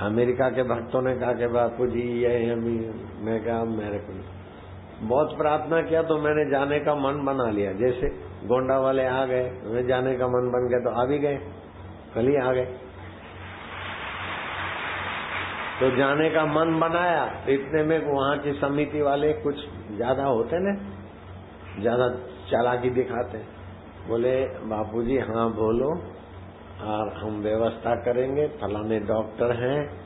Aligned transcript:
America 0.00 0.48
के 0.50 0.62
भक्तों 0.64 1.00
ने 1.02 1.14
कहा 1.16 1.32
कि 1.32 1.46
बापू 1.52 1.86
जी, 1.86 2.02
ये 2.20 2.50
अभी 2.50 2.76
मैं 3.24 3.38
कहा 3.44 3.64
मेरे 3.72 3.98
को 4.00 4.12
बहुत 5.08 5.36
प्रार्थना 5.38 5.80
किया 5.82 6.02
तो 6.02 6.16
मैंने 6.18 6.44
जाने 6.50 6.78
का 6.80 6.94
मन 6.96 7.24
बना 7.24 7.48
लिया। 7.50 7.72
जैसे 7.74 8.08
गोंडा 8.46 8.78
वाले 8.78 9.04
आ 9.06 9.24
गए, 9.26 9.44
मैं 9.66 9.86
जाने 9.86 10.14
का 10.18 10.26
मन 10.28 10.48
बन 10.52 10.68
गया 10.68 10.80
तो 10.80 10.90
आ 10.92 11.04
भी 11.06 11.18
गए, 11.18 11.36
कल 12.14 12.28
ही 12.28 12.36
आ 12.38 12.52
गए। 12.52 12.64
तो 15.80 15.90
जाने 15.96 16.28
का 16.30 16.44
मन 16.46 16.78
बनाया, 16.80 17.24
इतने 17.50 17.82
में 17.82 17.98
वहाँ 18.06 18.36
की 18.38 18.52
समिति 18.54 19.02
वाले 19.02 19.32
कुछ 19.42 19.64
ज़्यादा 19.92 20.24
होते 20.24 20.58
ना, 20.60 20.74
ज़्यादा 21.80 22.08
चालाकी 22.50 22.90
दिखाते। 22.92 23.38
बोले 24.08 24.34
बापूजी 24.68 25.18
हाँ 25.26 25.48
बोलो। 25.54 25.90
और 26.82 27.12
हम 27.12 27.40
व्यवस्था 27.40 27.94
करेंगे। 27.94 28.46
फलाने 28.46 29.00
डॉक्टर 29.00 29.52
हैं, 29.52 30.00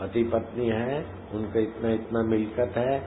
पति 0.00 0.22
पत्नी 0.24 0.66
है, 0.66 1.04
उनका 1.34 1.60
इतना 1.60 1.90
इतना 1.90 2.22
मिलकत 2.22 2.72
है, 2.76 3.00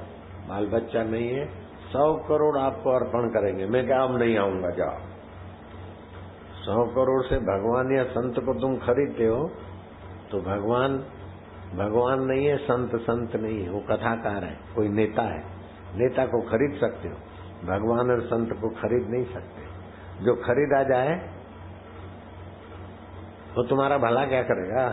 बाल 0.47 0.67
बच्चा 0.67 1.03
नहीं 1.03 1.29
है। 1.29 1.45
सौ 1.89 2.13
करोड़ 2.15 2.57
आपको 2.57 2.89
अर्पण 2.89 3.29
करेंगे। 3.29 3.65
मैं 3.65 3.85
क्या 3.85 4.01
अब 4.03 4.17
नहीं 4.17 4.37
आऊँगा? 4.37 4.69
जाओ। 4.69 4.97
सौ 6.65 6.85
करोड़ 6.85 7.25
से 7.25 7.37
भगवान 7.37 7.91
या 7.97 8.03
संत 8.03 8.35
को 8.39 8.53
तुम 8.53 8.77
खरीदते 8.77 9.25
हो 9.25 9.47
तो 10.31 10.41
भगवान 10.41 10.97
भगवान 11.75 12.19
नहीं 12.21 12.45
है, 12.45 12.57
संत 12.57 12.95
संत 12.95 13.35
नहीं 13.35 13.63
है। 13.63 13.69
वो 13.69 13.79
कथाकार 13.79 14.43
है, 14.43 14.57
कोई 14.75 14.89
नेता 14.89 15.21
है। 15.21 15.39
नेता 15.95 16.25
को 16.25 16.41
खरीद 16.41 16.79
सकते 16.81 17.07
हो। 17.07 17.15
भगवान 17.65 18.11
और 18.11 18.21
संत 18.21 18.53
को 18.53 18.69
खरीद 18.69 19.07
नहीं 19.09 19.25
सकते। 19.25 19.61
जो 20.25 20.35
खरीदा 20.35 20.83
जाए 20.83 21.38
वो 23.59 23.63
तुम्हारा 23.63 23.97
भला 23.97 24.25
क्या 24.25 24.41
करेगा? 24.41 24.87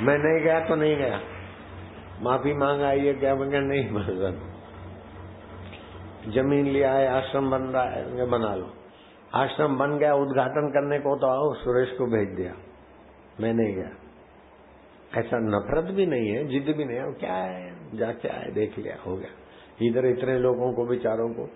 मैं 0.00 0.18
नहीं 0.18 0.44
गया 0.44 0.60
तो 0.60 0.74
नहीं 0.74 0.96
गया। 0.96 1.20
माफ़ी 2.22 2.54
मांगा 2.54 2.92
ये 2.92 3.14
क्या 3.14 3.34
मैं 3.34 3.60
नहीं 3.60 3.90
भगवान 3.90 4.48
ज़मीन 6.32 6.66
लिया 6.66 6.92
है 6.92 7.08
आश्रम 7.08 7.50
बन 7.50 7.62
रहा 7.62 7.84
है 7.84 8.26
बना 8.26 8.54
लो। 8.54 8.72
आश्रम 9.34 9.78
बन 9.78 9.98
गया, 9.98 10.14
उद्घाटन 10.14 10.70
करने 10.74 10.98
को 10.98 11.16
तो 11.16 11.26
आओ, 11.26 11.54
सुरेश 11.54 11.88
को 11.98 12.06
भेज 12.06 12.36
दिया। 12.36 12.52
मैं 13.40 13.54
नहीं 13.54 13.74
गया। 13.74 13.90
ऐसा 15.20 15.38
नफरत 15.38 15.94
भी 15.94 16.06
नहीं 16.06 16.28
है, 16.28 16.48
जिद 16.48 16.76
भी 16.76 16.84
नहीं 16.84 16.98
है। 16.98 17.12
क्या 17.12 17.34
है? 17.34 17.96
जाके 17.98 18.28
आए 18.28 18.50
देख 18.50 18.78
लिया, 18.78 18.96
हो 19.06 19.16
गया। 19.16 19.28
इधर 19.82 20.06
इतने 20.06 20.38
लोगों 20.38 20.72
को, 20.72 20.86
बेचारों 20.86 21.28
को। 21.28 21.50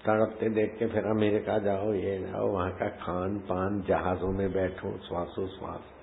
तड़पते 0.00 0.48
देख 0.50 0.76
के 0.78 0.86
फिर 0.86 1.04
अमेरिका 1.06 1.58
जाओ, 1.58 1.92
ये 1.94 2.18
जाओ 2.20 2.48
वहाँ 2.48 2.70
का 2.72 2.88
खान 2.98 3.38
पान, 3.46 3.80
जहाजों 3.82 4.32
में 4.32 4.50
बैठो 4.52 4.96
श्वासोश्वास 4.98 5.94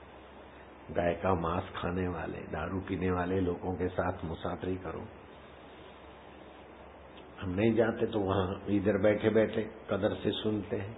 गाय 0.91 1.13
का 1.13 1.33
मांस 1.35 1.69
खाने 1.75 2.07
वाले, 2.07 2.41
दारू 2.49 2.79
पीने 2.79 3.11
वाले 3.11 3.39
लोगों 3.41 3.73
के 3.75 3.87
साथ 3.89 4.25
मुसाफरी 4.25 4.75
करो। 4.77 5.03
हम 7.41 7.49
नहीं 7.51 7.73
जाते 7.75 8.05
तो 8.07 8.19
वहाँ 8.21 8.61
इधर 8.71 8.97
बैठे 9.03 9.29
बैठे 9.29 9.61
कदर 9.89 10.15
से 10.15 10.31
सुनते 10.33 10.77
हैं। 10.77 10.95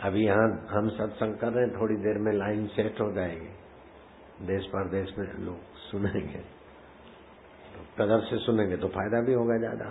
अभी 0.00 0.24
यहाँ 0.26 0.46
हम 0.70 0.88
सत्संग 0.90 1.34
कर 1.36 1.52
रहे 1.52 1.64
हैं, 1.64 1.72
थोड़ी 1.74 1.96
देर 1.96 2.18
में 2.18 2.32
लाइन 2.32 2.66
सेट 2.68 3.00
हो 3.00 3.10
जाएगी। 3.12 4.46
देश 4.46 4.66
परदेश 4.66 5.08
में 5.18 5.26
लोग 5.44 5.76
सुनेंगे। 5.82 6.42
तो 7.68 7.80
कदर 7.96 8.20
से 8.20 8.38
सुनेंगे 8.38 8.76
तो 8.76 8.88
फ़ायदा 8.90 9.20
भी 9.20 9.34
होगा 9.34 9.58
ज़्यादा। 9.58 9.90